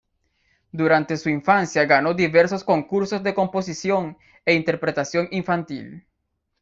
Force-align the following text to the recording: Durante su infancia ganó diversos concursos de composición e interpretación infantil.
Durante 0.71 1.15
su 1.15 1.29
infancia 1.29 1.85
ganó 1.85 2.15
diversos 2.15 2.63
concursos 2.63 3.21
de 3.21 3.35
composición 3.35 4.17
e 4.45 4.55
interpretación 4.55 5.27
infantil. 5.29 6.07